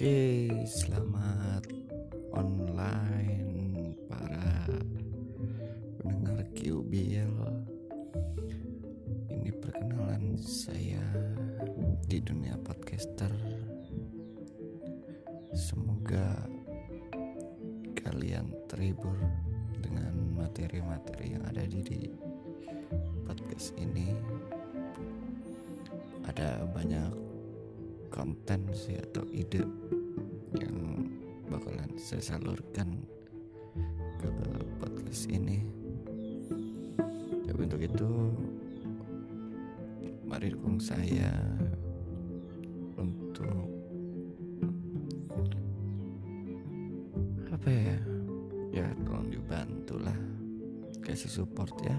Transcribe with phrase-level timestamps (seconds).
[0.00, 1.68] Oke, selamat
[2.32, 4.64] online para
[6.00, 7.36] pendengar QBL.
[9.28, 11.04] Ini perkenalan saya
[12.08, 13.28] di dunia podcaster.
[15.52, 16.48] Semoga
[18.00, 19.20] kalian terhibur
[19.84, 22.00] dengan materi-materi yang ada di, di
[23.28, 24.16] podcast ini.
[26.24, 27.29] Ada banyak
[28.20, 29.64] konten sih atau ide
[30.60, 31.08] yang
[31.48, 33.00] bakalan saya salurkan
[34.20, 34.28] ke
[34.76, 35.64] podcast ini.
[37.48, 38.10] Tapi untuk itu
[40.28, 41.32] mari dukung saya
[43.00, 43.64] untuk
[47.48, 47.96] apa ya?
[48.84, 50.20] Ya tolong dibantu lah
[51.00, 51.96] kasih support ya.